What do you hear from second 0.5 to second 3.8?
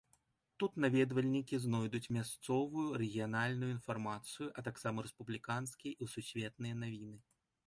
Тут наведвальнікі знойдуць мясцовую, рэгіянальную